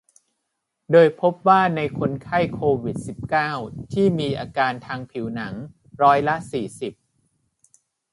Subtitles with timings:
[0.91, 3.51] โดยพบว่าในคนไข้โควิด สิบเก้า
[3.93, 5.53] ที่มีอาการทางผิวหนัง
[6.01, 6.93] ร้อยละ สี่สิบ